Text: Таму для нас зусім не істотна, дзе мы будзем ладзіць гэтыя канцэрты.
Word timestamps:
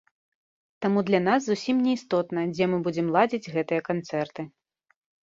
Таму 0.85 0.99
для 1.09 1.19
нас 1.25 1.39
зусім 1.47 1.83
не 1.87 1.91
істотна, 1.97 2.45
дзе 2.53 2.65
мы 2.71 2.77
будзем 2.87 3.13
ладзіць 3.17 3.51
гэтыя 3.57 3.81
канцэрты. 3.91 4.41